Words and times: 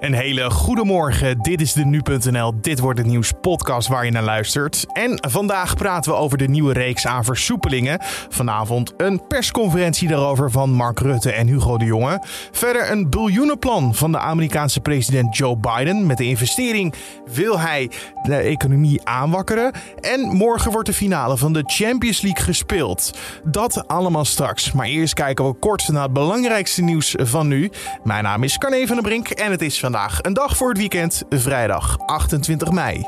Een 0.00 0.14
hele 0.14 0.50
goede 0.50 0.84
morgen. 0.84 1.38
Dit 1.38 1.60
is 1.60 1.72
de 1.72 1.84
nu.nl 1.84 2.60
Dit 2.60 2.78
wordt 2.78 2.98
het 2.98 3.08
nieuws 3.08 3.32
podcast 3.40 3.88
waar 3.88 4.04
je 4.04 4.10
naar 4.10 4.22
luistert. 4.22 4.86
En 4.92 5.18
vandaag 5.28 5.76
praten 5.76 6.12
we 6.12 6.18
over 6.18 6.38
de 6.38 6.48
nieuwe 6.48 6.72
reeks 6.72 7.06
aan 7.06 7.24
versoepelingen. 7.24 7.98
Vanavond 8.28 8.92
een 8.96 9.26
persconferentie 9.26 10.08
daarover 10.08 10.50
van 10.50 10.70
Mark 10.70 10.98
Rutte 10.98 11.32
en 11.32 11.46
Hugo 11.46 11.78
de 11.78 11.84
Jonge. 11.84 12.22
Verder 12.50 12.90
een 12.90 13.10
biljoenenplan 13.10 13.94
van 13.94 14.12
de 14.12 14.18
Amerikaanse 14.18 14.80
president 14.80 15.36
Joe 15.36 15.56
Biden. 15.56 16.06
Met 16.06 16.16
de 16.16 16.24
investering 16.24 16.94
wil 17.32 17.58
hij 17.58 17.90
de 18.22 18.36
economie 18.36 19.00
aanwakkeren. 19.04 19.72
En 20.00 20.20
morgen 20.20 20.72
wordt 20.72 20.88
de 20.88 20.94
finale 20.94 21.36
van 21.36 21.52
de 21.52 21.62
Champions 21.66 22.20
League 22.20 22.44
gespeeld. 22.44 23.18
Dat 23.44 23.88
allemaal 23.88 24.24
straks. 24.24 24.72
Maar 24.72 24.86
eerst 24.86 25.14
kijken 25.14 25.46
we 25.46 25.54
kort 25.54 25.88
naar 25.88 26.02
het 26.02 26.12
belangrijkste 26.12 26.82
nieuws 26.82 27.14
van 27.18 27.48
nu. 27.48 27.70
Mijn 28.04 28.24
naam 28.24 28.42
is 28.42 28.58
Carne 28.58 28.86
van 28.86 28.96
der 28.96 29.04
Brink 29.04 29.28
en 29.28 29.50
het 29.50 29.62
is 29.62 29.78
vandaag 29.92 30.22
een 30.22 30.32
dag 30.32 30.56
voor 30.56 30.68
het 30.68 30.78
weekend, 30.78 31.22
vrijdag 31.30 31.98
28 32.06 32.70
mei. 32.70 33.06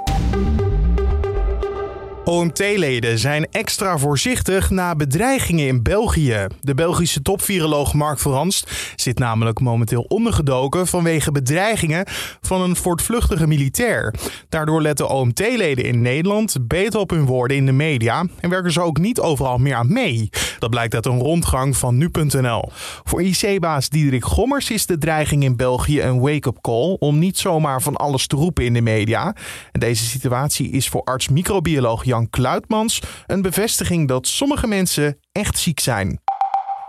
OMT-leden 2.25 3.19
zijn 3.19 3.49
extra 3.51 3.99
voorzichtig 3.99 4.71
na 4.71 4.95
bedreigingen 4.95 5.67
in 5.67 5.83
België. 5.83 6.47
De 6.61 6.75
Belgische 6.75 7.23
topviroloog 7.23 7.95
Mark 7.95 8.19
Verhanst 8.19 8.71
zit 8.97 9.19
namelijk 9.19 9.61
momenteel 9.61 10.05
ondergedoken 10.09 10.87
vanwege 10.87 11.33
bedreigingen 11.33 12.05
van 12.41 12.61
een 12.61 12.77
voortvluchtige 12.77 13.47
militair. 13.47 14.15
Daardoor 14.49 14.83
letten 14.83 15.09
OMT-leden 15.09 15.85
in 15.85 16.03
Nederland 16.03 16.57
beter 16.63 17.01
op 17.01 17.11
hun 17.11 17.27
woorden 17.27 17.57
in 17.57 17.67
de 17.67 17.73
media 17.73 18.25
en 18.41 18.51
werken 18.51 18.73
ze 18.73 18.81
ook 18.81 18.99
niet 18.99 19.21
overal 19.21 19.59
meer 19.59 19.75
aan 19.75 19.93
mee. 19.93 20.31
Dat 20.59 20.71
blijkt 20.71 20.95
uit 20.95 21.07
een 21.07 21.19
rondgang 21.19 21.77
van 21.77 21.97
nu.nl. 21.97 22.71
Voor 23.05 23.23
IC-baas 23.23 23.89
Diederik 23.89 24.25
Gommers 24.25 24.71
is 24.71 24.87
de 24.87 24.99
dreiging 24.99 25.45
in 25.45 25.57
België 25.57 26.03
een 26.03 26.21
wake-up 26.21 26.59
call 26.61 26.97
om 26.99 27.19
niet 27.19 27.39
zomaar 27.39 27.83
van 27.83 27.97
alles 27.97 28.27
te 28.27 28.37
roepen 28.37 28.65
in 28.65 28.75
de 28.75 28.81
media. 28.81 29.35
En 29.73 29.81
deze 29.81 30.05
situatie 30.05 30.71
is 30.71 30.89
voor 30.89 31.03
arts-microbioloog 31.05 32.05
Jan 32.05 32.20
Kluitmans 32.29 33.03
een 33.27 33.43
bevestiging 33.43 34.09
dat 34.09 34.27
sommige 34.27 34.67
mensen 34.67 35.19
echt 35.33 35.59
ziek 35.59 35.81
zijn. 35.81 36.21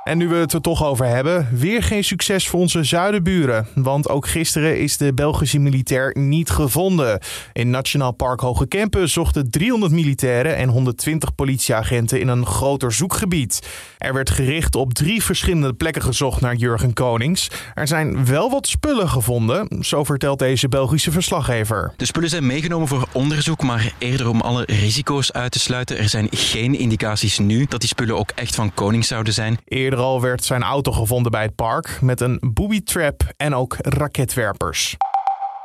En 0.03 0.17
nu 0.17 0.27
we 0.27 0.35
het 0.35 0.53
er 0.53 0.61
toch 0.61 0.85
over 0.85 1.05
hebben, 1.05 1.47
weer 1.51 1.83
geen 1.83 2.03
succes 2.03 2.47
voor 2.47 2.59
onze 2.59 2.83
zuidenburen. 2.83 3.67
Want 3.75 4.09
ook 4.09 4.27
gisteren 4.27 4.79
is 4.79 4.97
de 4.97 5.13
Belgische 5.13 5.59
militair 5.59 6.15
niet 6.17 6.49
gevonden. 6.49 7.19
In 7.53 7.69
Nationaal 7.69 8.11
Park 8.11 8.39
Hoge 8.39 8.67
Kempen 8.67 9.09
zochten 9.09 9.49
300 9.49 9.91
militairen 9.91 10.55
en 10.55 10.69
120 10.69 11.35
politieagenten 11.35 12.19
in 12.19 12.27
een 12.27 12.45
groter 12.45 12.91
zoekgebied. 12.91 13.67
Er 13.97 14.13
werd 14.13 14.29
gericht 14.29 14.75
op 14.75 14.93
drie 14.93 15.23
verschillende 15.23 15.73
plekken 15.73 16.01
gezocht 16.01 16.41
naar 16.41 16.55
Jurgen 16.55 16.93
Konings. 16.93 17.49
Er 17.73 17.87
zijn 17.87 18.25
wel 18.25 18.49
wat 18.49 18.67
spullen 18.67 19.09
gevonden, 19.09 19.67
zo 19.81 20.03
vertelt 20.03 20.39
deze 20.39 20.67
Belgische 20.67 21.11
verslaggever. 21.11 21.93
De 21.97 22.05
spullen 22.05 22.29
zijn 22.29 22.45
meegenomen 22.45 22.87
voor 22.87 23.07
onderzoek, 23.11 23.63
maar 23.63 23.93
eerder 23.97 24.29
om 24.29 24.41
alle 24.41 24.63
risico's 24.65 25.31
uit 25.31 25.51
te 25.51 25.59
sluiten. 25.59 25.97
Er 25.97 26.09
zijn 26.09 26.27
geen 26.31 26.79
indicaties 26.79 27.39
nu 27.39 27.65
dat 27.65 27.79
die 27.79 27.89
spullen 27.89 28.17
ook 28.17 28.31
echt 28.35 28.55
van 28.55 28.73
Konings 28.73 29.07
zouden 29.07 29.33
zijn. 29.33 29.59
Eerder 29.65 29.90
al 29.99 30.21
werd 30.21 30.43
zijn 30.43 30.63
auto 30.63 30.91
gevonden 30.91 31.31
bij 31.31 31.41
het 31.41 31.55
park 31.55 32.01
met 32.01 32.21
een 32.21 32.39
booby 32.53 32.83
trap 32.83 33.23
en 33.37 33.55
ook 33.55 33.75
raketwerpers. 33.79 34.97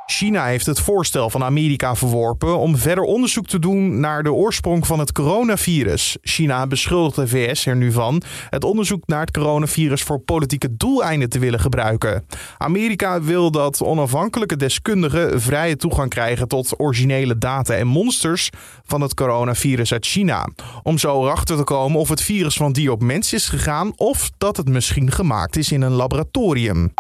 China 0.06 0.46
heeft 0.46 0.66
het 0.66 0.80
voorstel 0.80 1.30
van 1.30 1.44
Amerika 1.44 1.94
verworpen 1.94 2.58
om 2.58 2.76
verder 2.76 3.04
onderzoek 3.04 3.46
te 3.46 3.58
doen 3.58 4.00
naar 4.00 4.22
de 4.22 4.32
oorsprong 4.32 4.86
van 4.86 4.98
het 4.98 5.12
coronavirus. 5.12 6.16
China 6.22 6.66
beschuldigt 6.66 7.16
de 7.16 7.28
VS 7.28 7.66
er 7.66 7.76
nu 7.76 7.92
van 7.92 8.22
het 8.50 8.64
onderzoek 8.64 9.06
naar 9.06 9.20
het 9.20 9.30
coronavirus 9.30 10.02
voor 10.02 10.18
politieke 10.18 10.76
doeleinden 10.76 11.28
te 11.28 11.38
willen 11.38 11.60
gebruiken. 11.60 12.26
Amerika 12.58 13.22
wil 13.22 13.50
dat 13.50 13.82
onafhankelijke 13.82 14.56
deskundigen 14.56 15.40
vrije 15.40 15.76
toegang 15.76 16.10
krijgen 16.10 16.48
tot 16.48 16.80
originele 16.80 17.38
data 17.38 17.74
en 17.74 17.86
monsters 17.86 18.50
van 18.84 19.00
het 19.00 19.14
coronavirus 19.14 19.92
uit 19.92 20.06
China. 20.06 20.48
Om 20.82 20.98
zo 20.98 21.22
erachter 21.22 21.56
te 21.56 21.64
komen 21.64 22.00
of 22.00 22.08
het 22.08 22.22
virus 22.22 22.56
van 22.56 22.72
die 22.72 22.92
op 22.92 23.02
mens 23.02 23.32
is 23.32 23.48
gegaan 23.48 23.92
of 23.96 24.30
dat 24.38 24.56
het 24.56 24.68
misschien 24.68 25.10
gemaakt 25.10 25.56
is 25.56 25.72
in 25.72 25.82
een 25.82 25.92
laboratorium. 25.92 26.92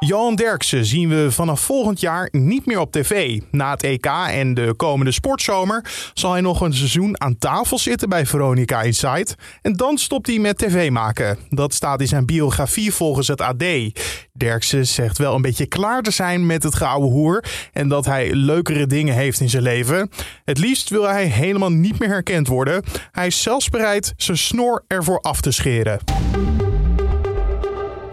Johan 0.00 0.34
Derksen 0.34 0.84
zien 0.84 1.08
we 1.08 1.30
vanaf 1.30 1.60
volgend 1.60 2.00
jaar 2.00 2.28
niet 2.30 2.66
meer 2.66 2.80
op 2.80 2.92
tv. 2.92 3.40
Na 3.50 3.70
het 3.70 3.82
EK 3.82 4.06
en 4.30 4.54
de 4.54 4.74
komende 4.76 5.12
sportzomer 5.12 5.84
zal 6.14 6.32
hij 6.32 6.40
nog 6.40 6.60
een 6.60 6.74
seizoen 6.74 7.20
aan 7.20 7.38
tafel 7.38 7.78
zitten 7.78 8.08
bij 8.08 8.26
Veronica 8.26 8.82
Inside. 8.82 9.26
En 9.62 9.72
dan 9.72 9.98
stopt 9.98 10.26
hij 10.26 10.38
met 10.38 10.58
tv 10.58 10.90
maken. 10.90 11.38
Dat 11.48 11.74
staat 11.74 12.00
in 12.00 12.08
zijn 12.08 12.26
biografie 12.26 12.94
volgens 12.94 13.28
het 13.28 13.40
AD. 13.40 13.64
Derksen 14.32 14.86
zegt 14.86 15.18
wel 15.18 15.34
een 15.34 15.42
beetje 15.42 15.66
klaar 15.66 16.02
te 16.02 16.10
zijn 16.10 16.46
met 16.46 16.62
het 16.62 16.74
gouden 16.74 17.10
hoer 17.10 17.44
en 17.72 17.88
dat 17.88 18.04
hij 18.04 18.34
leukere 18.34 18.86
dingen 18.86 19.14
heeft 19.14 19.40
in 19.40 19.50
zijn 19.50 19.62
leven. 19.62 20.10
Het 20.44 20.58
liefst 20.58 20.88
wil 20.88 21.08
hij 21.08 21.24
helemaal 21.24 21.72
niet 21.72 21.98
meer 21.98 22.08
herkend 22.08 22.48
worden. 22.48 22.82
Hij 23.10 23.26
is 23.26 23.42
zelfs 23.42 23.68
bereid 23.68 24.12
zijn 24.16 24.38
snor 24.38 24.84
ervoor 24.86 25.20
af 25.20 25.40
te 25.40 25.50
scheren. 25.50 25.98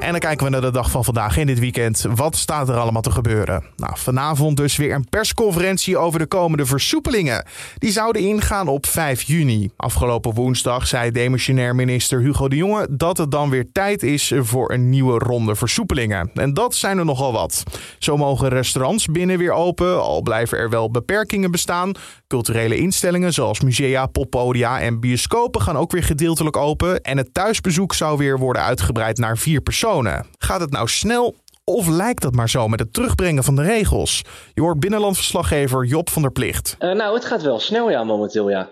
En 0.06 0.12
dan 0.12 0.20
kijken 0.20 0.46
we 0.46 0.52
naar 0.52 0.62
de 0.62 0.72
dag 0.72 0.92
van 0.92 1.04
vandaag 1.04 1.38
in 1.38 1.48
dit 1.48 1.60
weekend. 1.60 2.06
Wat 2.16 2.36
staat 2.36 2.70
er 2.70 2.76
allemaal 2.76 3.02
te 3.02 3.12
gebeuren? 3.12 3.64
Nou, 3.76 3.94
vanavond 3.96 4.58
dus 4.58 4.76
weer 4.76 4.94
een 4.94 5.10
persconferentie 5.10 5.98
over 5.98 6.20
de 6.20 6.26
komende 6.26 6.66
versoepelingen. 6.66 7.46
Die 7.78 7.92
zouden 7.92 8.22
ingaan 8.22 8.68
op 8.68 8.86
5 8.86 9.22
juni. 9.22 9.70
Afgelopen 9.78 10.34
woensdag 10.34 10.88
zei 10.88 11.12
demissionair 11.12 11.76
minister 11.76 12.20
Hugo 12.20 12.48
de 12.48 12.56
Jonge 12.56 12.88
dat 12.92 13.18
het 13.18 13.32
dan 13.32 13.50
weer 13.50 13.72
tijd 13.72 14.04
is 14.04 14.34
voor 14.36 14.72
een 14.72 14.90
nieuwe 14.90 15.18
ronde 15.18 15.56
versoepelingen. 15.56 16.32
En 16.34 16.54
dat 16.54 16.76
zijn 16.76 16.98
er 16.98 17.06
nogal 17.06 17.32
wat. 17.32 17.64
Zo 18.00 18.18
mogen 18.18 18.50
restaurants 18.50 19.06
binnen 19.06 19.38
weer 19.38 19.52
open, 19.52 20.02
al 20.02 20.22
blijven 20.22 20.58
er 20.58 20.70
wel 20.70 20.92
beperkingen 20.92 21.52
bestaan. 21.52 21.92
Culturele 22.28 22.78
instellingen 22.78 23.34
zoals 23.34 23.62
musea, 23.62 24.06
poppodia 24.06 24.82
en 24.82 25.00
bioscopen 25.00 25.62
gaan 25.62 25.78
ook 25.78 25.92
weer 25.92 26.04
gedeeltelijk 26.04 26.58
open. 26.58 27.02
En 27.02 27.18
het 27.18 27.34
thuisbezoek 27.34 27.94
zou 27.94 28.18
weer 28.18 28.40
worden 28.40 28.62
uitgebreid 28.62 29.18
naar 29.18 29.38
vier 29.38 29.62
personen. 29.62 29.94
Gaat 30.38 30.60
het 30.60 30.72
nou 30.72 30.88
snel 30.88 31.36
of 31.64 31.88
lijkt 31.88 32.22
dat 32.22 32.34
maar 32.34 32.50
zo 32.50 32.68
met 32.68 32.80
het 32.80 32.94
terugbrengen 32.94 33.44
van 33.44 33.56
de 33.56 33.62
regels? 33.62 34.24
Je 34.54 34.62
hoort 34.62 34.80
binnenlandverslaggever 34.80 35.86
Job 35.86 36.10
van 36.10 36.22
der 36.22 36.32
Plicht. 36.32 36.76
Uh, 36.80 36.92
nou, 36.92 37.14
het 37.16 37.26
gaat 37.26 37.42
wel 37.42 37.60
snel 37.60 37.90
ja, 37.90 38.04
momenteel 38.04 38.50
ja. 38.50 38.68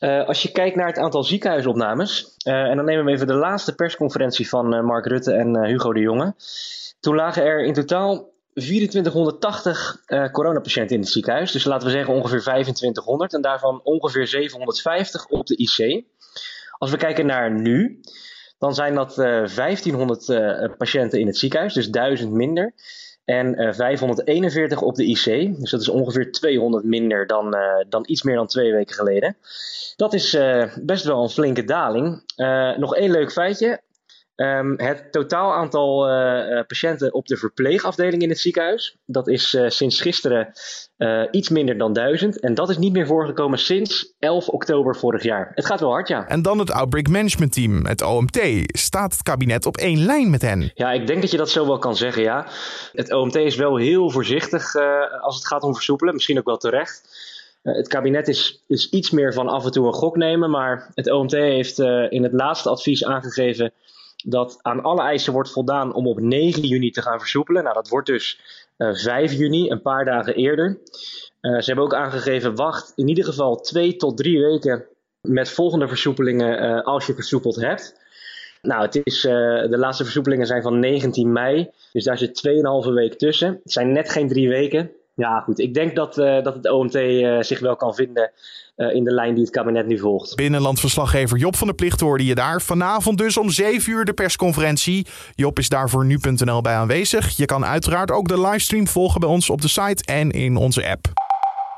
Uh, 0.00 0.26
als 0.26 0.42
je 0.42 0.52
kijkt 0.52 0.76
naar 0.76 0.86
het 0.86 0.98
aantal 0.98 1.24
ziekenhuisopnames. 1.24 2.36
Uh, 2.46 2.54
en 2.54 2.76
dan 2.76 2.84
nemen 2.84 3.04
we 3.04 3.10
even 3.10 3.26
de 3.26 3.34
laatste 3.34 3.74
persconferentie 3.74 4.48
van 4.48 4.84
Mark 4.84 5.06
Rutte 5.06 5.32
en 5.32 5.64
Hugo 5.64 5.92
de 5.92 6.00
Jonge. 6.00 6.34
Toen 7.00 7.14
lagen 7.14 7.42
er 7.42 7.64
in 7.64 7.72
totaal 7.72 8.32
2480 8.54 10.02
coronapatiënten 10.32 10.96
in 10.96 11.02
het 11.02 11.10
ziekenhuis. 11.10 11.52
Dus 11.52 11.64
laten 11.64 11.86
we 11.86 11.92
zeggen 11.92 12.14
ongeveer 12.14 12.40
2500. 12.40 13.34
En 13.34 13.40
daarvan 13.40 13.80
ongeveer 13.82 14.26
750 14.26 15.26
op 15.26 15.46
de 15.46 15.56
IC. 15.56 16.04
Als 16.78 16.90
we 16.90 16.96
kijken 16.96 17.26
naar 17.26 17.50
nu 17.50 18.00
dan 18.58 18.74
zijn 18.74 18.94
dat 18.94 19.14
1500 19.14 20.28
uh, 20.28 20.38
uh, 20.38 20.70
patiënten 20.78 21.20
in 21.20 21.26
het 21.26 21.36
ziekenhuis, 21.38 21.74
dus 21.74 21.90
1000 21.90 22.32
minder. 22.32 22.72
En 23.24 23.60
uh, 23.60 23.72
541 23.72 24.82
op 24.82 24.94
de 24.94 25.04
IC. 25.04 25.58
Dus 25.60 25.70
dat 25.70 25.80
is 25.80 25.88
ongeveer 25.88 26.32
200 26.32 26.84
minder 26.84 27.26
dan, 27.26 27.56
dan 27.88 28.04
iets 28.06 28.22
meer 28.22 28.36
dan 28.36 28.46
twee 28.46 28.72
weken 28.72 28.94
geleden. 28.94 29.36
Dat 29.96 30.14
is 30.14 30.38
best 30.80 31.04
wel 31.04 31.22
een 31.22 31.28
flinke 31.28 31.64
daling. 31.64 32.22
Nog 32.76 32.94
één 32.94 33.10
leuk 33.10 33.32
feitje. 33.32 33.80
Um, 34.40 34.74
het 34.76 35.12
totaal 35.12 35.52
aantal 35.52 36.10
uh, 36.10 36.62
patiënten 36.66 37.14
op 37.14 37.26
de 37.26 37.36
verpleegafdeling 37.36 38.22
in 38.22 38.28
het 38.28 38.38
ziekenhuis, 38.38 38.96
dat 39.06 39.28
is 39.28 39.54
uh, 39.54 39.68
sinds 39.68 40.00
gisteren 40.00 40.52
iets 41.30 41.48
minder 41.48 41.78
dan 41.78 41.92
duizend. 41.92 42.40
En 42.40 42.54
dat 42.54 42.68
is 42.68 42.78
niet 42.78 42.92
meer 42.92 43.06
voorgekomen 43.06 43.58
sinds 43.58 44.14
11 44.18 44.48
oktober 44.48 44.96
vorig 44.96 45.22
jaar. 45.22 45.52
Het 45.54 45.66
gaat 45.66 45.80
wel 45.80 45.90
hard, 45.90 46.08
ja. 46.08 46.28
En 46.28 46.42
dan 46.42 46.58
het 46.58 46.70
Outbreak 46.70 47.08
Management 47.08 47.52
Team, 47.52 47.86
het 47.86 48.02
OMT. 48.02 48.40
Staat 48.64 49.12
het 49.12 49.22
kabinet 49.22 49.66
op 49.66 49.76
één 49.76 50.04
lijn 50.04 50.30
met 50.30 50.42
hen? 50.42 50.70
Ja, 50.74 50.92
ik 50.92 51.06
denk 51.06 51.20
dat 51.20 51.30
je 51.30 51.36
dat 51.36 51.50
zo 51.50 51.66
wel 51.66 51.78
kan 51.78 51.96
zeggen, 51.96 52.22
ja. 52.22 52.46
Het 52.92 53.12
OMT 53.12 53.34
is 53.34 53.56
wel 53.56 53.76
heel 53.76 54.10
voorzichtig 54.10 54.74
als 55.20 55.34
het 55.34 55.46
gaat 55.46 55.62
om 55.62 55.74
versoepelen, 55.74 56.14
misschien 56.14 56.38
ook 56.38 56.46
wel 56.46 56.56
terecht. 56.56 57.02
Het 57.62 57.88
kabinet 57.88 58.28
is, 58.28 58.64
is 58.66 58.88
iets 58.90 59.10
meer 59.10 59.32
van 59.32 59.48
af 59.48 59.64
en 59.64 59.70
toe 59.70 59.86
een 59.86 59.92
gok 59.92 60.16
nemen, 60.16 60.50
maar 60.50 60.90
het 60.94 61.10
OMT 61.10 61.32
heeft 61.32 61.78
in 62.08 62.22
het 62.22 62.32
laatste 62.32 62.68
advies 62.68 63.04
aangegeven 63.04 63.72
dat 64.24 64.58
aan 64.62 64.82
alle 64.82 65.02
eisen 65.02 65.32
wordt 65.32 65.50
voldaan 65.50 65.94
om 65.94 66.06
op 66.06 66.20
9 66.20 66.62
juni 66.62 66.90
te 66.90 67.02
gaan 67.02 67.18
versoepelen. 67.18 67.62
Nou, 67.62 67.74
dat 67.74 67.88
wordt 67.88 68.06
dus 68.06 68.40
uh, 68.78 68.94
5 68.94 69.32
juni, 69.32 69.70
een 69.70 69.82
paar 69.82 70.04
dagen 70.04 70.34
eerder. 70.34 70.78
Uh, 71.40 71.58
ze 71.58 71.64
hebben 71.64 71.84
ook 71.84 71.94
aangegeven, 71.94 72.54
wacht 72.54 72.92
in 72.96 73.08
ieder 73.08 73.24
geval 73.24 73.60
twee 73.60 73.96
tot 73.96 74.16
drie 74.16 74.40
weken 74.40 74.84
met 75.20 75.50
volgende 75.50 75.88
versoepelingen 75.88 76.64
uh, 76.64 76.82
als 76.82 77.06
je 77.06 77.14
versoepeld 77.14 77.56
hebt. 77.56 78.06
Nou, 78.62 78.82
het 78.82 79.00
is, 79.02 79.20
de 79.20 79.76
laatste 79.78 80.04
versoepelingen 80.04 80.46
zijn 80.46 80.62
van 80.62 80.78
19 80.78 81.32
mei, 81.32 81.70
dus 81.92 82.04
daar 82.04 82.18
zit 82.18 82.48
2,5 82.86 82.92
week 82.92 83.18
tussen. 83.18 83.60
Het 83.62 83.72
zijn 83.72 83.92
net 83.92 84.10
geen 84.10 84.28
drie 84.28 84.48
weken. 84.48 84.90
Ja, 85.18 85.40
goed. 85.40 85.58
Ik 85.58 85.74
denk 85.74 85.96
dat, 85.96 86.18
uh, 86.18 86.42
dat 86.42 86.54
het 86.54 86.70
OMT 86.70 86.94
uh, 86.94 87.40
zich 87.40 87.60
wel 87.60 87.76
kan 87.76 87.94
vinden 87.94 88.30
uh, 88.76 88.94
in 88.94 89.04
de 89.04 89.10
lijn 89.10 89.34
die 89.34 89.42
het 89.42 89.52
kabinet 89.52 89.86
nu 89.86 89.98
volgt. 89.98 90.34
Binnenlandverslaggever 90.34 91.38
Job 91.38 91.56
van 91.56 91.66
der 91.66 91.76
Plicht 91.76 92.00
hoorde 92.00 92.24
je 92.24 92.34
daar. 92.34 92.62
Vanavond 92.62 93.18
dus 93.18 93.36
om 93.36 93.50
7 93.50 93.92
uur 93.92 94.04
de 94.04 94.12
persconferentie. 94.12 95.06
Job 95.34 95.58
is 95.58 95.68
daar 95.68 95.90
voor 95.90 96.04
nu.nl 96.04 96.60
bij 96.60 96.74
aanwezig. 96.74 97.36
Je 97.36 97.44
kan 97.44 97.64
uiteraard 97.64 98.10
ook 98.10 98.28
de 98.28 98.40
livestream 98.40 98.86
volgen 98.86 99.20
bij 99.20 99.28
ons 99.28 99.50
op 99.50 99.60
de 99.60 99.68
site 99.68 100.04
en 100.04 100.30
in 100.30 100.56
onze 100.56 100.88
app. 100.90 101.27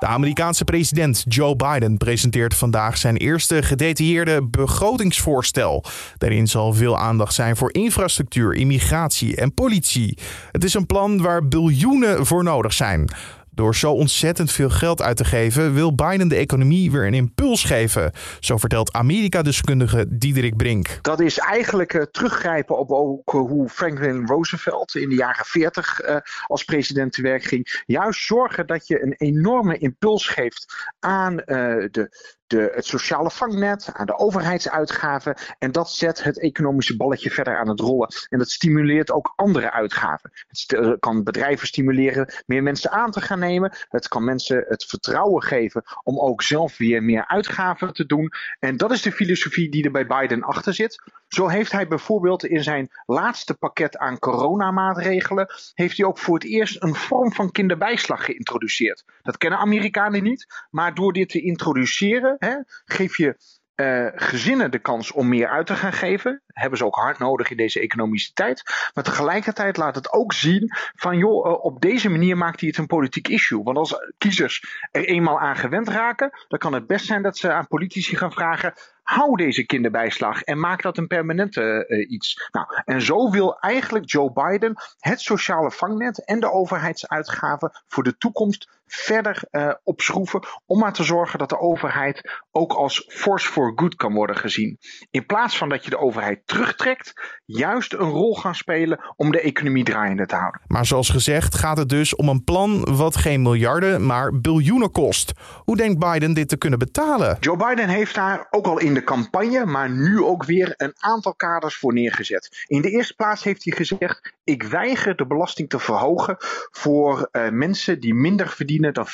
De 0.00 0.06
Amerikaanse 0.06 0.64
president 0.64 1.24
Joe 1.28 1.56
Biden 1.56 1.96
presenteert 1.96 2.54
vandaag 2.54 2.96
zijn 2.96 3.16
eerste 3.16 3.62
gedetailleerde 3.62 4.46
begrotingsvoorstel. 4.46 5.84
Daarin 6.18 6.46
zal 6.46 6.72
veel 6.72 6.98
aandacht 6.98 7.34
zijn 7.34 7.56
voor 7.56 7.72
infrastructuur, 7.72 8.54
immigratie 8.54 9.36
en 9.36 9.54
politie. 9.54 10.18
Het 10.52 10.64
is 10.64 10.74
een 10.74 10.86
plan 10.86 11.22
waar 11.22 11.48
biljoenen 11.48 12.26
voor 12.26 12.44
nodig 12.44 12.72
zijn. 12.72 13.10
Door 13.60 13.76
zo 13.76 13.92
ontzettend 13.92 14.52
veel 14.52 14.70
geld 14.70 15.02
uit 15.02 15.16
te 15.16 15.24
geven, 15.24 15.74
wil 15.74 15.94
Biden 15.94 16.28
de 16.28 16.36
economie 16.36 16.90
weer 16.90 17.06
een 17.06 17.14
impuls 17.14 17.64
geven. 17.64 18.12
Zo 18.38 18.56
vertelt 18.56 18.92
Amerika-deskundige 18.92 20.06
Diederik 20.08 20.56
Brink. 20.56 20.98
Dat 21.02 21.20
is 21.20 21.38
eigenlijk 21.38 21.94
uh, 21.94 22.02
teruggrijpen 22.02 22.78
op 22.78 22.90
ook, 22.90 23.30
hoe 23.30 23.68
Franklin 23.68 24.26
Roosevelt 24.26 24.94
in 24.94 25.08
de 25.08 25.14
jaren 25.14 25.44
40 25.44 26.02
uh, 26.02 26.16
als 26.46 26.64
president 26.64 27.12
te 27.12 27.22
werk 27.22 27.42
ging. 27.42 27.82
Juist 27.86 28.24
zorgen 28.24 28.66
dat 28.66 28.86
je 28.86 29.02
een 29.02 29.14
enorme 29.16 29.78
impuls 29.78 30.26
geeft 30.26 30.92
aan 30.98 31.36
de 31.36 32.10
de, 32.50 32.70
het 32.74 32.86
sociale 32.86 33.30
vangnet, 33.30 33.90
aan 33.92 34.06
de 34.06 34.18
overheidsuitgaven. 34.18 35.34
En 35.58 35.72
dat 35.72 35.90
zet 35.90 36.22
het 36.22 36.40
economische 36.40 36.96
balletje 36.96 37.30
verder 37.30 37.58
aan 37.58 37.68
het 37.68 37.80
rollen. 37.80 38.08
En 38.28 38.38
dat 38.38 38.50
stimuleert 38.50 39.10
ook 39.10 39.32
andere 39.36 39.72
uitgaven. 39.72 40.30
Het 40.48 40.72
eh, 40.72 40.92
kan 40.98 41.24
bedrijven 41.24 41.66
stimuleren 41.66 42.32
meer 42.46 42.62
mensen 42.62 42.90
aan 42.90 43.10
te 43.10 43.20
gaan 43.20 43.38
nemen. 43.38 43.72
Het 43.88 44.08
kan 44.08 44.24
mensen 44.24 44.64
het 44.68 44.84
vertrouwen 44.84 45.42
geven 45.42 45.82
om 46.02 46.18
ook 46.18 46.42
zelf 46.42 46.78
weer 46.78 47.02
meer 47.02 47.26
uitgaven 47.26 47.92
te 47.92 48.06
doen. 48.06 48.32
En 48.58 48.76
dat 48.76 48.90
is 48.90 49.02
de 49.02 49.12
filosofie 49.12 49.70
die 49.70 49.84
er 49.84 49.90
bij 49.90 50.06
Biden 50.06 50.42
achter 50.42 50.74
zit. 50.74 51.02
Zo 51.30 51.48
heeft 51.48 51.72
hij 51.72 51.88
bijvoorbeeld 51.88 52.44
in 52.44 52.62
zijn 52.62 52.90
laatste 53.06 53.54
pakket 53.54 53.98
aan 53.98 54.18
coronamaatregelen, 54.18 55.46
heeft 55.74 55.96
hij 55.96 56.06
ook 56.06 56.18
voor 56.18 56.34
het 56.34 56.44
eerst 56.44 56.82
een 56.82 56.94
vorm 56.94 57.32
van 57.32 57.50
kinderbijslag 57.50 58.24
geïntroduceerd. 58.24 59.04
Dat 59.22 59.36
kennen 59.36 59.58
Amerikanen 59.58 60.22
niet, 60.22 60.66
maar 60.70 60.94
door 60.94 61.12
dit 61.12 61.28
te 61.28 61.40
introduceren 61.40 62.36
hè, 62.38 62.56
geef 62.84 63.16
je 63.16 63.36
uh, 63.80 64.06
gezinnen 64.14 64.70
de 64.70 64.78
kans 64.78 65.12
om 65.12 65.28
meer 65.28 65.48
uit 65.48 65.66
te 65.66 65.74
gaan 65.74 65.92
geven. 65.92 66.42
Hebben 66.46 66.78
ze 66.78 66.84
ook 66.84 66.94
hard 66.94 67.18
nodig 67.18 67.50
in 67.50 67.56
deze 67.56 67.80
economische 67.80 68.32
tijd. 68.32 68.62
Maar 68.94 69.04
tegelijkertijd 69.04 69.76
laat 69.76 69.94
het 69.94 70.12
ook 70.12 70.32
zien 70.32 70.70
van 70.94 71.16
joh, 71.16 71.46
uh, 71.46 71.64
op 71.64 71.80
deze 71.80 72.08
manier 72.08 72.36
maakt 72.36 72.60
hij 72.60 72.68
het 72.68 72.78
een 72.78 72.86
politiek 72.86 73.28
issue. 73.28 73.62
Want 73.62 73.76
als 73.76 73.94
kiezers 74.18 74.86
er 74.90 75.04
eenmaal 75.04 75.40
aan 75.40 75.56
gewend 75.56 75.88
raken, 75.88 76.30
dan 76.48 76.58
kan 76.58 76.72
het 76.72 76.86
best 76.86 77.06
zijn 77.06 77.22
dat 77.22 77.36
ze 77.36 77.52
aan 77.52 77.66
politici 77.66 78.16
gaan 78.16 78.32
vragen: 78.32 78.72
hou 79.10 79.36
deze 79.36 79.66
kinderbijslag 79.66 80.42
en 80.42 80.60
maak 80.60 80.82
dat 80.82 80.98
een 80.98 81.06
permanente 81.06 81.84
uh, 81.88 82.10
iets. 82.10 82.48
Nou, 82.52 82.66
en 82.84 83.02
zo 83.02 83.30
wil 83.30 83.58
eigenlijk 83.58 84.10
Joe 84.10 84.32
Biden 84.32 84.74
het 84.98 85.20
sociale 85.20 85.70
vangnet 85.70 86.24
en 86.24 86.40
de 86.40 86.50
overheidsuitgaven 86.50 87.70
voor 87.88 88.02
de 88.02 88.16
toekomst 88.16 88.68
verder 88.90 89.42
uh, 89.50 89.72
opschroeven. 89.84 90.40
Om 90.66 90.78
maar 90.78 90.92
te 90.92 91.04
zorgen 91.04 91.38
dat 91.38 91.48
de 91.48 91.58
overheid 91.58 92.42
ook 92.50 92.72
als 92.72 93.04
force 93.08 93.48
for 93.48 93.72
good 93.76 93.94
kan 93.94 94.14
worden 94.14 94.36
gezien. 94.36 94.78
In 95.10 95.26
plaats 95.26 95.58
van 95.58 95.68
dat 95.68 95.84
je 95.84 95.90
de 95.90 95.98
overheid 95.98 96.40
terugtrekt, 96.44 97.12
juist 97.44 97.92
een 97.92 98.10
rol 98.10 98.34
gaan 98.34 98.54
spelen 98.54 99.00
om 99.16 99.30
de 99.30 99.40
economie 99.40 99.84
draaiende 99.84 100.26
te 100.26 100.34
houden. 100.34 100.60
Maar 100.66 100.86
zoals 100.86 101.08
gezegd 101.08 101.54
gaat 101.54 101.76
het 101.76 101.88
dus 101.88 102.16
om 102.16 102.28
een 102.28 102.44
plan 102.44 102.96
wat 102.96 103.16
geen 103.16 103.42
miljarden, 103.42 104.06
maar 104.06 104.40
biljoenen 104.40 104.90
kost. 104.90 105.32
Hoe 105.64 105.76
denkt 105.76 105.98
Biden 105.98 106.34
dit 106.34 106.48
te 106.48 106.56
kunnen 106.56 106.78
betalen? 106.78 107.36
Joe 107.40 107.56
Biden 107.56 107.88
heeft 107.88 108.14
daar 108.14 108.46
ook 108.50 108.66
al 108.66 108.78
in 108.78 108.94
de 108.94 108.99
campagne, 109.04 109.66
maar 109.66 109.90
nu 109.90 110.22
ook 110.22 110.44
weer 110.44 110.74
een 110.76 110.94
aantal 110.98 111.34
kaders 111.34 111.76
voor 111.76 111.92
neergezet. 111.92 112.64
In 112.66 112.82
de 112.82 112.90
eerste 112.90 113.14
plaats 113.14 113.44
heeft 113.44 113.64
hij 113.64 113.76
gezegd: 113.76 114.34
ik 114.44 114.62
weiger 114.62 115.16
de 115.16 115.26
belasting 115.26 115.68
te 115.68 115.78
verhogen 115.78 116.36
voor 116.70 117.28
uh, 117.32 117.48
mensen 117.48 118.00
die 118.00 118.14
minder 118.14 118.48
verdienen 118.48 118.94
dan 118.94 119.06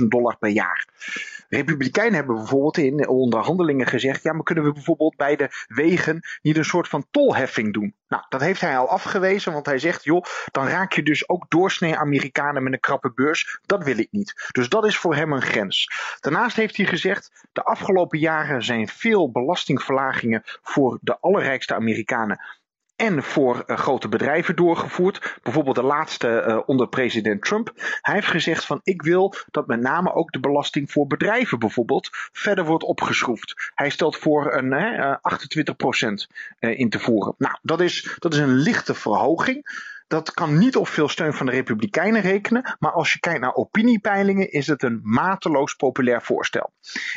400.000 0.00 0.06
dollar 0.08 0.36
per 0.38 0.50
jaar. 0.50 0.86
Republikeinen 1.50 2.14
hebben 2.14 2.36
bijvoorbeeld 2.36 2.76
in 2.76 3.08
onderhandelingen 3.08 3.86
gezegd: 3.86 4.22
ja, 4.22 4.32
maar 4.32 4.42
kunnen 4.42 4.64
we 4.64 4.72
bijvoorbeeld 4.72 5.16
bij 5.16 5.36
de 5.36 5.48
wegen 5.66 6.20
niet 6.42 6.56
een 6.56 6.64
soort 6.64 6.88
van 6.88 7.06
tolheffing 7.10 7.72
doen? 7.72 7.94
Nou, 8.08 8.24
dat 8.28 8.40
heeft 8.40 8.60
hij 8.60 8.78
al 8.78 8.88
afgewezen, 8.88 9.52
want 9.52 9.66
hij 9.66 9.78
zegt: 9.78 10.04
joh, 10.04 10.24
dan 10.50 10.66
raak 10.66 10.92
je 10.92 11.02
dus 11.02 11.28
ook 11.28 11.50
doorsnee 11.50 11.96
Amerikanen 11.96 12.62
met 12.62 12.72
een 12.72 12.80
krappe 12.80 13.12
beurs. 13.12 13.60
Dat 13.66 13.84
wil 13.84 13.98
ik 13.98 14.08
niet. 14.10 14.48
Dus 14.52 14.68
dat 14.68 14.86
is 14.86 14.96
voor 14.96 15.14
hem 15.14 15.32
een 15.32 15.42
grens. 15.42 15.90
Daarnaast 16.20 16.56
heeft 16.56 16.76
hij 16.76 16.86
gezegd: 16.86 17.46
de 17.52 17.62
afgelopen 17.62 18.18
jaren 18.18 18.64
zijn 18.64 18.88
veel 18.88 19.30
belastingverlagingen 19.30 20.42
voor 20.62 20.98
de 21.00 21.18
allerrijkste 21.20 21.74
Amerikanen 21.74 22.40
en 23.00 23.22
voor 23.22 23.64
uh, 23.66 23.76
grote 23.76 24.08
bedrijven 24.08 24.56
doorgevoerd. 24.56 25.38
Bijvoorbeeld 25.42 25.76
de 25.76 25.82
laatste 25.82 26.44
uh, 26.46 26.58
onder 26.66 26.88
president 26.88 27.42
Trump. 27.42 27.72
Hij 28.00 28.14
heeft 28.14 28.26
gezegd 28.26 28.64
van 28.64 28.80
ik 28.82 29.02
wil 29.02 29.34
dat 29.50 29.66
met 29.66 29.80
name 29.80 30.14
ook 30.14 30.32
de 30.32 30.40
belasting 30.40 30.90
voor 30.92 31.06
bedrijven 31.06 31.58
bijvoorbeeld 31.58 32.08
verder 32.32 32.64
wordt 32.64 32.84
opgeschroefd. 32.84 33.72
Hij 33.74 33.90
stelt 33.90 34.16
voor 34.16 34.54
een 34.54 34.72
uh, 34.72 35.16
28% 36.70 36.70
in 36.76 36.90
te 36.90 36.98
voeren. 36.98 37.34
Nou, 37.38 37.56
dat 37.62 37.80
is, 37.80 38.16
dat 38.18 38.32
is 38.32 38.38
een 38.38 38.54
lichte 38.54 38.94
verhoging 38.94 39.88
dat 40.10 40.32
kan 40.32 40.58
niet 40.58 40.76
op 40.76 40.88
veel 40.88 41.08
steun 41.08 41.34
van 41.34 41.46
de 41.46 41.52
Republikeinen 41.52 42.20
rekenen. 42.22 42.76
Maar 42.78 42.92
als 42.92 43.12
je 43.12 43.20
kijkt 43.20 43.40
naar 43.40 43.54
opiniepeilingen, 43.54 44.50
is 44.50 44.66
het 44.66 44.82
een 44.82 45.00
mateloos 45.02 45.74
populair 45.74 46.22
voorstel. 46.22 46.72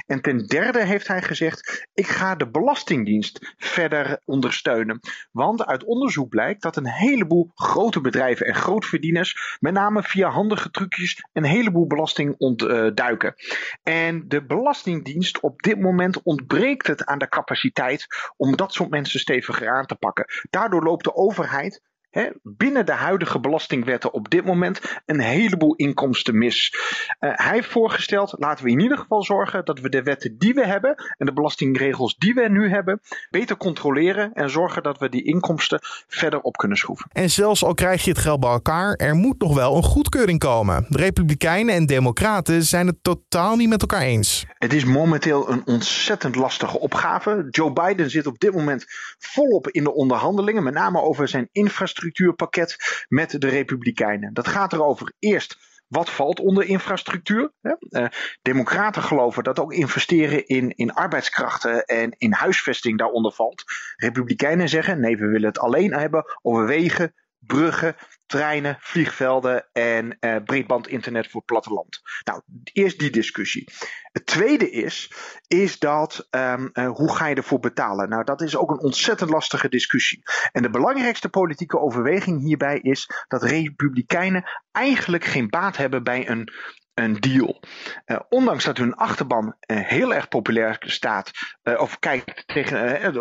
En 0.06 0.22
ten 0.22 0.48
derde 0.48 0.86
heeft 0.86 1.07
hij 1.07 1.22
gezegd: 1.22 1.88
ik 1.94 2.07
ga 2.07 2.36
de 2.36 2.50
Belastingdienst 2.50 3.54
verder 3.57 4.22
ondersteunen. 4.25 5.00
Want 5.31 5.66
uit 5.66 5.84
onderzoek 5.84 6.30
blijkt 6.30 6.62
dat 6.62 6.75
een 6.75 6.88
heleboel 6.88 7.51
grote 7.56 8.01
bedrijven 8.01 8.45
en 8.45 8.56
grootverdieners, 8.56 9.57
met 9.60 9.74
name 9.74 10.04
via 10.04 10.30
handige 10.30 10.69
trucjes, 10.69 11.25
een 11.34 11.44
heleboel 11.44 11.88
belasting 11.88 12.36
ontduiken. 12.38 13.36
En 13.84 14.28
de 14.28 14.45
Belastingdienst 14.45 15.40
op 15.40 15.62
dit 15.62 15.80
moment 15.80 16.22
ontbreekt 16.24 16.88
het 16.88 17.06
aan 17.06 17.19
de 17.19 17.30
capaciteit 17.30 18.07
om 18.38 18.56
dat 18.56 18.74
soort 18.74 18.90
mensen 18.90 19.19
steviger 19.19 19.69
aan 19.69 19.86
te 19.86 19.95
pakken. 19.95 20.25
Daardoor 20.50 20.84
loopt 20.84 21.04
de 21.04 21.16
overheid 21.16 21.81
hè, 22.13 22.30
binnen 22.44 22.86
de 22.86 22.92
huidige 22.92 23.39
belastingwetten 23.39 24.13
op 24.13 24.30
dit 24.30 24.45
moment 24.45 25.01
een 25.06 25.19
heleboel 25.19 25.75
inkomsten 25.75 26.38
mis. 26.38 26.74
Uh, 27.19 27.30
hij 27.33 27.54
heeft 27.54 27.69
voorgesteld, 27.69 28.36
laten 28.38 28.65
we 28.65 28.71
in 28.71 28.80
ieder 28.80 28.98
geval 28.98 29.24
zorgen 29.24 29.65
dat 29.65 29.80
we 29.80 29.89
de 29.89 30.04
wetten 30.04 30.38
die 30.38 30.54
we 30.54 30.65
hebben 30.65 30.95
en 31.18 31.25
de 31.25 31.33
belastingregels 31.33 32.15
die 32.15 32.33
we 32.33 32.50
nu 32.50 32.69
hebben, 32.69 33.01
beter 33.30 33.57
controleren 33.57 34.33
en 34.33 34.50
zorgen 34.50 34.83
dat 34.83 34.98
we 34.98 35.10
die 35.10 35.24
inkomsten 35.24 35.80
verder 36.07 36.39
op 36.39 36.57
kunnen 36.57 36.77
schroeven. 36.77 37.10
En 37.12 37.30
zelfs 37.30 37.63
al 37.63 37.74
krijg 37.74 38.04
je 38.04 38.10
het 38.10 38.19
geld 38.19 38.39
bij 38.39 38.50
elkaar, 38.50 38.94
er 38.94 39.16
moet 39.16 39.39
nog 39.39 39.56
wel 39.56 39.75
een 39.75 39.83
goedkeuring 39.83 40.39
komen. 40.39 40.86
De 40.89 40.98
Republikeinen 40.98 41.75
en 41.75 41.86
Democraten 41.86 42.64
zijn 42.64 42.88
het 42.88 42.97
totaal 43.02 43.56
niet 43.56 43.69
met 43.69 43.81
elkaar 43.81 44.02
eens. 44.02 44.45
Het 44.57 44.73
is 44.73 44.85
momenteel 44.85 45.49
een 45.49 45.61
ontzettend 45.66 46.35
lastige 46.35 46.80
opgave. 46.80 47.47
Joe 47.49 47.73
Biden 47.73 48.09
zit 48.09 48.28
op 48.28 48.40
dit 48.40 48.54
moment 48.54 48.85
volop 49.18 49.68
in 49.68 49.83
de 49.83 49.94
onderhandelingen, 49.94 50.64
met 50.64 50.73
name 50.73 51.02
over 51.02 51.28
zijn 51.28 51.49
infrastructuur 51.52 52.03
infrastructuurpakket 52.04 53.06
met 53.07 53.42
de 53.42 53.48
Republikeinen. 53.48 54.33
Dat 54.33 54.48
gaat 54.48 54.74
erover 54.74 55.14
eerst 55.19 55.57
wat 55.88 56.10
valt 56.10 56.40
onder 56.40 56.64
infrastructuur? 56.64 57.52
Uh, 57.62 58.06
democraten 58.42 59.02
geloven 59.02 59.44
dat 59.44 59.60
ook 59.60 59.74
investeren 59.74 60.48
in, 60.48 60.69
in 60.76 60.94
arbeidskrachten 60.94 61.86
en 61.86 62.16
in 62.18 62.31
huisvesting 62.31 62.98
daaronder 62.98 63.31
valt. 63.31 63.64
Republikeinen 63.95 64.69
zeggen 64.69 65.00
nee, 65.00 65.18
we 65.18 65.28
willen 65.28 65.48
het 65.48 65.60
alleen 65.60 65.94
hebben 65.94 66.26
over 66.42 66.66
wegen, 66.66 67.14
bruggen, 67.45 67.95
treinen, 68.26 68.78
vliegvelden 68.80 69.68
en 69.71 70.18
uh, 70.19 70.35
breedbandinternet 70.45 71.30
voor 71.30 71.44
platteland. 71.44 72.02
Nou, 72.23 72.42
eerst 72.64 73.00
die 73.00 73.09
discussie. 73.09 73.71
Het 74.12 74.26
tweede 74.26 74.69
is, 74.71 75.12
is 75.47 75.80
dat 75.80 76.28
um, 76.31 76.69
uh, 76.73 76.90
hoe 76.90 77.16
ga 77.16 77.28
je 77.28 77.35
ervoor 77.35 77.59
betalen? 77.59 78.09
Nou, 78.09 78.23
dat 78.23 78.42
is 78.42 78.56
ook 78.56 78.71
een 78.71 78.80
ontzettend 78.80 79.30
lastige 79.30 79.69
discussie. 79.69 80.21
En 80.52 80.62
de 80.62 80.69
belangrijkste 80.69 81.30
politieke 81.30 81.80
overweging 81.80 82.42
hierbij 82.42 82.80
is 82.80 83.09
dat 83.28 83.44
republikeinen 83.44 84.50
eigenlijk 84.71 85.23
geen 85.23 85.50
baat 85.50 85.78
hebben 85.78 86.04
bij 86.04 86.30
een 86.30 86.50
een 86.94 87.19
deal. 87.19 87.62
Uh, 88.06 88.19
ondanks 88.30 88.64
dat 88.64 88.78
hun 88.78 88.95
achterban 88.95 89.45
uh, 89.45 89.80
heel 89.80 90.14
erg 90.14 90.28
populair 90.28 90.78
staat, 90.80 91.31
uh, 91.64 91.80
of 91.80 92.00
kijkt 92.00 92.47
tegen 92.47 93.14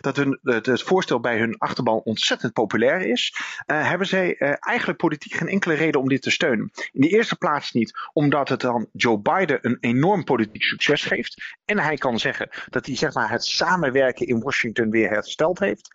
dat 0.00 0.16
hun, 0.16 0.38
het 0.42 0.82
voorstel 0.82 1.20
bij 1.20 1.38
hun 1.38 1.58
achterban 1.58 2.00
ontzettend 2.00 2.52
populair 2.52 3.00
is, 3.00 3.34
hebben 3.66 4.06
zij 4.06 4.36
eigenlijk 4.58 4.98
politiek 4.98 5.34
geen 5.34 5.48
enkele 5.48 5.74
reden 5.74 6.00
om 6.00 6.08
dit 6.08 6.22
te 6.22 6.30
steunen. 6.30 6.70
In 6.92 7.00
de 7.00 7.08
eerste 7.08 7.36
plaats 7.36 7.72
niet, 7.72 7.98
omdat 8.12 8.48
het 8.48 8.60
dan 8.60 8.88
Joe 8.92 9.18
Biden 9.18 9.58
een 9.60 9.76
enorm 9.80 10.24
politiek 10.24 10.62
succes 10.62 11.04
geeft. 11.04 11.56
En 11.64 11.78
hij 11.78 11.96
kan 11.96 12.18
zeggen 12.18 12.48
dat 12.68 12.86
hij 12.86 12.96
zeg 12.96 13.14
maar, 13.14 13.30
het 13.30 13.44
samenwerken 13.44 14.26
in 14.26 14.40
Washington 14.40 14.90
weer 14.90 15.08
hersteld 15.08 15.58
heeft. 15.58 15.88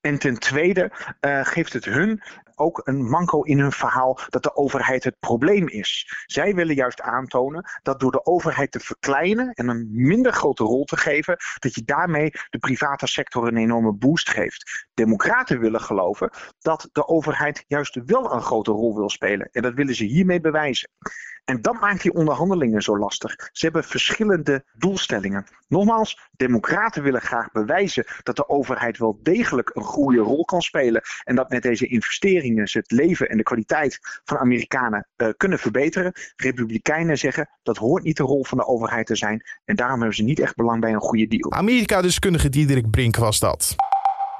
En 0.00 0.18
ten 0.18 0.38
tweede 0.38 0.90
geeft 1.42 1.72
het 1.72 1.84
hun 1.84 2.22
ook 2.60 2.80
een 2.84 3.08
manco 3.08 3.42
in 3.42 3.58
hun 3.58 3.72
verhaal 3.72 4.18
dat 4.28 4.42
de 4.42 4.56
overheid 4.56 5.04
het 5.04 5.18
probleem 5.18 5.68
is. 5.68 6.22
Zij 6.26 6.54
willen 6.54 6.74
juist 6.74 7.00
aantonen 7.00 7.70
dat 7.82 8.00
door 8.00 8.12
de 8.12 8.24
overheid 8.24 8.72
te 8.72 8.80
verkleinen 8.80 9.52
en 9.52 9.68
een 9.68 9.88
minder 9.92 10.32
grote 10.32 10.64
rol 10.64 10.84
te 10.84 10.96
geven, 10.96 11.36
dat 11.58 11.74
je 11.74 11.82
daarmee 11.84 12.30
de 12.50 12.58
private 12.58 13.06
sector 13.06 13.46
een 13.46 13.56
enorme 13.56 13.92
boost 13.92 14.30
geeft. 14.30 14.88
Democraten 14.94 15.60
willen 15.60 15.80
geloven 15.80 16.30
dat 16.58 16.88
de 16.92 17.06
overheid 17.08 17.64
juist 17.66 18.00
wel 18.04 18.32
een 18.32 18.42
grote 18.42 18.70
rol 18.70 18.94
wil 18.94 19.10
spelen. 19.10 19.48
En 19.52 19.62
dat 19.62 19.74
willen 19.74 19.94
ze 19.94 20.04
hiermee 20.04 20.40
bewijzen. 20.40 20.90
En 21.50 21.62
dat 21.62 21.80
maakt 21.80 22.02
die 22.02 22.14
onderhandelingen 22.14 22.82
zo 22.82 22.98
lastig. 22.98 23.50
Ze 23.52 23.64
hebben 23.64 23.84
verschillende 23.84 24.64
doelstellingen. 24.72 25.46
Nogmaals, 25.68 26.18
democraten 26.36 27.02
willen 27.02 27.20
graag 27.20 27.52
bewijzen 27.52 28.04
dat 28.22 28.36
de 28.36 28.48
overheid 28.48 28.98
wel 28.98 29.18
degelijk 29.22 29.70
een 29.74 29.82
goede 29.82 30.18
rol 30.20 30.44
kan 30.44 30.62
spelen. 30.62 31.02
En 31.24 31.36
dat 31.36 31.50
met 31.50 31.62
deze 31.62 31.86
investeringen 31.86 32.68
ze 32.68 32.78
het 32.78 32.90
leven 32.90 33.28
en 33.28 33.36
de 33.36 33.42
kwaliteit 33.42 33.98
van 34.24 34.38
Amerikanen 34.38 35.06
uh, 35.16 35.28
kunnen 35.36 35.58
verbeteren. 35.58 36.12
Republikeinen 36.36 37.18
zeggen 37.18 37.48
dat 37.62 37.76
hoort 37.76 38.02
niet 38.02 38.16
de 38.16 38.22
rol 38.22 38.44
van 38.44 38.58
de 38.58 38.66
overheid 38.66 39.06
te 39.06 39.16
zijn. 39.16 39.42
En 39.64 39.76
daarom 39.76 39.98
hebben 39.98 40.16
ze 40.16 40.22
niet 40.22 40.40
echt 40.40 40.54
belang 40.54 40.80
bij 40.80 40.92
een 40.92 41.00
goede 41.00 41.26
deal. 41.26 41.52
Amerika-deskundige 41.52 42.48
Diederik 42.48 42.90
Brink 42.90 43.16
was 43.16 43.38
dat. 43.38 43.76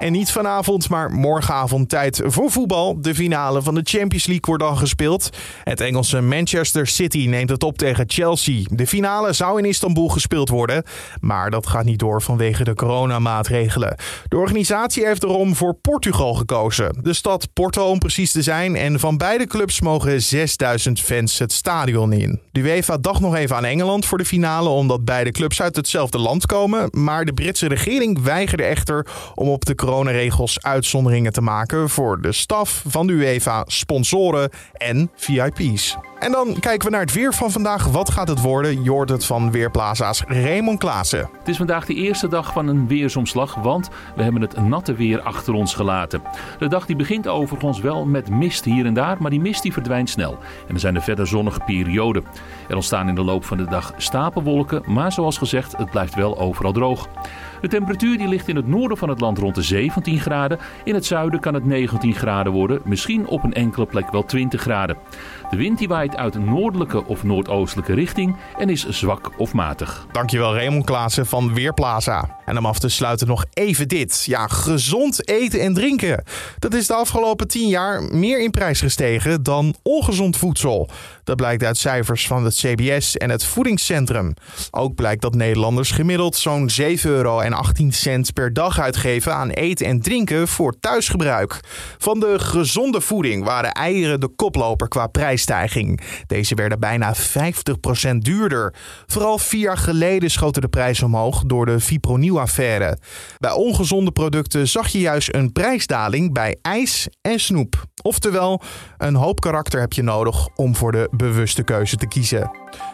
En 0.00 0.12
niet 0.12 0.32
vanavond, 0.32 0.88
maar 0.88 1.10
morgenavond 1.10 1.88
tijd 1.88 2.20
voor 2.24 2.50
voetbal. 2.50 3.00
De 3.00 3.14
finale 3.14 3.62
van 3.62 3.74
de 3.74 3.80
Champions 3.84 4.26
League 4.26 4.44
wordt 4.46 4.62
dan 4.62 4.76
gespeeld. 4.76 5.30
Het 5.64 5.80
Engelse 5.80 6.20
Manchester 6.20 6.86
City 6.86 7.26
neemt 7.28 7.50
het 7.50 7.62
op 7.62 7.78
tegen 7.78 8.04
Chelsea. 8.06 8.62
De 8.70 8.86
finale 8.86 9.32
zou 9.32 9.58
in 9.58 9.64
Istanbul 9.64 10.08
gespeeld 10.08 10.48
worden, 10.48 10.84
maar 11.20 11.50
dat 11.50 11.66
gaat 11.66 11.84
niet 11.84 11.98
door 11.98 12.22
vanwege 12.22 12.64
de 12.64 12.74
coronamaatregelen. 12.74 13.96
De 14.28 14.36
organisatie 14.36 15.06
heeft 15.06 15.22
erom 15.22 15.56
voor 15.56 15.74
Portugal 15.74 16.34
gekozen. 16.34 16.98
De 17.02 17.14
stad 17.14 17.48
Porto 17.52 17.90
om 17.90 17.98
precies 17.98 18.32
te 18.32 18.42
zijn. 18.42 18.76
En 18.76 19.00
van 19.00 19.16
beide 19.16 19.46
clubs 19.46 19.80
mogen 19.80 20.22
6000 20.22 21.00
fans 21.00 21.38
het 21.38 21.52
stadion 21.52 22.12
in. 22.12 22.40
De 22.52 22.60
UEFA 22.60 22.96
dacht 22.96 23.20
nog 23.20 23.34
even 23.34 23.56
aan 23.56 23.64
Engeland 23.64 24.06
voor 24.06 24.18
de 24.18 24.24
finale, 24.24 24.68
omdat 24.68 25.04
beide 25.04 25.30
clubs 25.30 25.62
uit 25.62 25.76
hetzelfde 25.76 26.18
land 26.18 26.46
komen. 26.46 26.88
Maar 26.90 27.24
de 27.24 27.32
Britse 27.32 27.68
regering 27.68 28.22
weigerde 28.22 28.64
echter 28.64 29.06
om 29.34 29.48
op 29.48 29.64
de 29.64 29.74
coronaregels 29.90 30.62
uitzonderingen 30.62 31.32
te 31.32 31.40
maken 31.40 31.88
voor 31.88 32.20
de 32.20 32.32
staf 32.32 32.84
van 32.86 33.06
de 33.06 33.12
UEFA, 33.12 33.64
sponsoren 33.66 34.50
en 34.72 35.10
VIP's. 35.14 35.96
En 36.18 36.32
dan 36.32 36.56
kijken 36.60 36.86
we 36.86 36.90
naar 36.90 37.00
het 37.00 37.12
weer 37.12 37.34
van 37.34 37.50
vandaag. 37.50 37.86
Wat 37.86 38.10
gaat 38.10 38.28
het 38.28 38.40
worden? 38.40 38.82
Je 38.82 39.04
het 39.06 39.24
van 39.24 39.50
Weerplaza's 39.50 40.22
Raymond 40.26 40.78
Klaassen. 40.78 41.28
Het 41.38 41.48
is 41.48 41.56
vandaag 41.56 41.86
de 41.86 41.94
eerste 41.94 42.28
dag 42.28 42.52
van 42.52 42.66
een 42.66 42.86
weersomslag, 42.86 43.54
want 43.54 43.88
we 44.16 44.22
hebben 44.22 44.42
het 44.42 44.66
natte 44.66 44.94
weer 44.94 45.20
achter 45.20 45.54
ons 45.54 45.74
gelaten. 45.74 46.22
De 46.58 46.68
dag 46.68 46.86
die 46.86 46.96
begint 46.96 47.28
overigens 47.28 47.80
wel 47.80 48.04
met 48.04 48.30
mist 48.30 48.64
hier 48.64 48.86
en 48.86 48.94
daar, 48.94 49.16
maar 49.20 49.30
die 49.30 49.40
mist 49.40 49.62
die 49.62 49.72
verdwijnt 49.72 50.10
snel. 50.10 50.38
En 50.68 50.74
er 50.74 50.80
zijn 50.80 50.94
er 50.94 51.02
verder 51.02 51.26
zonnige 51.26 51.60
perioden. 51.66 52.24
Er 52.68 52.74
ontstaan 52.74 53.08
in 53.08 53.14
de 53.14 53.24
loop 53.24 53.44
van 53.44 53.56
de 53.56 53.64
dag 53.64 53.92
stapelwolken, 53.96 54.82
maar 54.86 55.12
zoals 55.12 55.38
gezegd, 55.38 55.76
het 55.76 55.90
blijft 55.90 56.14
wel 56.14 56.38
overal 56.38 56.72
droog. 56.72 57.08
De 57.60 57.68
temperatuur 57.68 58.18
die 58.18 58.28
ligt 58.28 58.48
in 58.48 58.56
het 58.56 58.66
noorden 58.66 58.96
van 58.96 59.08
het 59.08 59.20
land 59.20 59.38
rond 59.38 59.54
de 59.54 59.62
17 59.62 60.20
graden. 60.20 60.58
In 60.84 60.94
het 60.94 61.06
zuiden 61.06 61.40
kan 61.40 61.54
het 61.54 61.64
19 61.64 62.14
graden 62.14 62.52
worden, 62.52 62.80
misschien 62.84 63.26
op 63.26 63.44
een 63.44 63.52
enkele 63.52 63.86
plek 63.86 64.10
wel 64.10 64.24
20 64.24 64.60
graden. 64.60 64.96
De 65.50 65.56
wind 65.56 65.78
die 65.78 65.88
waait 65.88 66.16
uit 66.16 66.34
een 66.34 66.44
noordelijke 66.44 67.06
of 67.06 67.22
noordoostelijke 67.22 67.94
richting 67.94 68.36
en 68.58 68.68
is 68.68 68.88
zwak 68.88 69.30
of 69.38 69.52
matig. 69.52 70.06
Dankjewel 70.12 70.54
Raymond 70.54 70.84
Klaassen 70.84 71.26
van 71.26 71.54
Weerplaza. 71.54 72.36
En 72.44 72.58
om 72.58 72.66
af 72.66 72.78
te 72.78 72.88
sluiten 72.88 73.26
nog 73.26 73.44
even 73.52 73.88
dit. 73.88 74.24
Ja, 74.24 74.46
gezond 74.46 75.28
eten 75.28 75.60
en 75.60 75.74
drinken. 75.74 76.24
Dat 76.58 76.74
is 76.74 76.86
de 76.86 76.94
afgelopen 76.94 77.48
10 77.48 77.68
jaar 77.68 78.02
meer 78.02 78.40
in 78.40 78.50
prijs 78.50 78.80
gestegen 78.80 79.42
dan 79.42 79.74
ongezond 79.82 80.36
voedsel. 80.36 80.88
Dat 81.24 81.36
blijkt 81.36 81.64
uit 81.64 81.76
cijfers 81.76 82.26
van 82.26 82.44
het 82.44 82.54
CBS 82.54 83.16
en 83.16 83.30
het 83.30 83.44
Voedingscentrum. 83.44 84.34
Ook 84.70 84.94
blijkt 84.94 85.22
dat 85.22 85.34
Nederlanders 85.34 85.90
gemiddeld 85.90 86.36
zo'n 86.36 86.70
7,18 86.80 86.86
euro 87.02 87.42
per 88.34 88.52
dag 88.52 88.78
uitgeven 88.80 89.34
aan 89.34 89.50
eten 89.50 89.86
en 89.86 90.00
drinken 90.00 90.48
voor 90.48 90.78
thuisgebruik. 90.80 91.60
Van 91.98 92.20
de 92.20 92.38
gezonde 92.38 93.00
voeding 93.00 93.44
waren 93.44 93.72
eieren 93.72 94.20
de 94.20 94.28
koploper 94.28 94.88
qua 94.88 95.06
prijsstijging. 95.06 96.00
Deze 96.26 96.54
werden 96.54 96.80
bijna 96.80 97.14
50% 97.14 98.16
duurder. 98.18 98.74
Vooral 99.06 99.38
vier 99.38 99.60
jaar 99.60 99.78
geleden 99.78 100.30
schoten 100.30 100.62
de 100.62 100.68
prijzen 100.68 101.06
omhoog 101.06 101.42
door 101.46 101.66
de 101.66 101.80
Fipronil-affaire. 101.80 102.98
Bij 103.38 103.52
ongezonde 103.52 104.12
producten 104.12 104.68
zag 104.68 104.88
je 104.88 105.00
juist 105.00 105.34
een 105.34 105.52
prijsdaling 105.52 106.32
bij 106.32 106.58
ijs 106.62 107.08
en 107.20 107.40
snoep. 107.40 107.88
Oftewel, 108.02 108.60
een 108.98 109.14
hoop 109.14 109.40
karakter 109.40 109.80
heb 109.80 109.92
je 109.92 110.02
nodig 110.02 110.48
om 110.54 110.76
voor 110.76 110.92
de 110.92 111.08
bewuste 111.10 111.62
keuze 111.62 111.96
te 111.96 112.08
kiezen. 112.08 112.50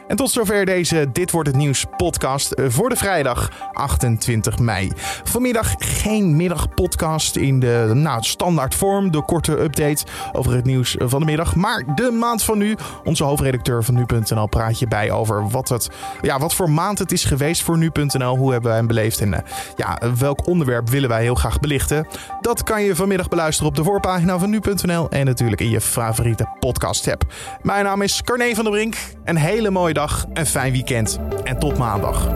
En 0.09 0.17
tot 0.17 0.31
zover 0.31 0.65
deze 0.65 1.09
Dit 1.13 1.31
wordt 1.31 1.49
het 1.49 1.57
nieuws 1.57 1.85
podcast 1.97 2.55
voor 2.67 2.89
de 2.89 2.97
vrijdag 2.97 3.51
28 3.73 4.59
mei. 4.59 4.93
Vanmiddag 5.25 5.75
geen 5.79 6.37
middagpodcast 6.37 7.37
in 7.37 7.61
de 7.61 7.91
nou, 7.95 8.23
standaard 8.23 8.75
vorm, 8.75 9.11
de 9.11 9.25
korte 9.25 9.61
update 9.61 10.05
over 10.33 10.53
het 10.53 10.65
nieuws 10.65 10.97
van 10.99 11.21
de 11.21 11.27
middag. 11.27 11.55
Maar 11.55 11.95
de 11.95 12.11
maand 12.11 12.43
van 12.43 12.59
nu, 12.59 12.77
onze 13.05 13.25
hoofdredacteur 13.25 13.85
van 13.85 13.95
nu.nl 13.95 14.47
praat 14.47 14.79
je 14.79 14.89
bij 14.89 15.11
over 15.11 15.49
wat, 15.49 15.69
het, 15.69 15.89
ja, 16.21 16.39
wat 16.39 16.55
voor 16.55 16.71
maand 16.71 16.99
het 16.99 17.13
is 17.13 17.25
geweest 17.25 17.63
voor 17.63 17.79
nu.nl. 17.79 18.37
Hoe 18.37 18.53
hebben 18.53 18.69
wij 18.69 18.79
hem 18.79 18.87
beleefd 18.87 19.21
en 19.21 19.35
eh, 19.35 19.51
ja, 19.77 19.99
welk 20.19 20.47
onderwerp 20.47 20.89
willen 20.89 21.09
wij 21.09 21.23
heel 21.23 21.35
graag 21.35 21.61
belichten. 21.61 22.07
Dat 22.41 22.63
kan 22.63 22.83
je 22.83 22.95
vanmiddag 22.95 23.29
beluisteren 23.29 23.71
op 23.71 23.77
de 23.77 23.85
voorpagina 23.85 24.39
van 24.39 24.51
nu.nl 24.51 25.09
en 25.11 25.25
natuurlijk 25.25 25.61
in 25.61 25.71
je 25.71 25.81
favoriete 25.81 26.49
podcast 26.59 27.09
app. 27.09 27.25
Mijn 27.63 27.85
naam 27.85 28.03
is 28.03 28.23
Carne 28.23 28.55
van 28.55 28.65
der 28.65 28.73
Brink. 28.73 28.97
Een 29.25 29.37
hele 29.67 29.79
mooie 29.79 29.95
dag, 29.95 30.27
een 30.33 30.47
fijn 30.47 30.73
weekend 30.73 31.19
en 31.45 31.59
tot 31.59 31.79
maandag. 31.79 32.29